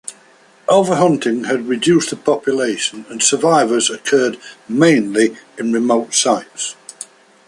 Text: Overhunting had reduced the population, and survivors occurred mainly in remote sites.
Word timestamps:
Overhunting 0.67 1.43
had 1.45 1.67
reduced 1.67 2.09
the 2.09 2.15
population, 2.15 3.05
and 3.09 3.21
survivors 3.21 3.87
occurred 3.91 4.39
mainly 4.67 5.37
in 5.59 5.71
remote 5.71 6.15
sites. 6.15 6.75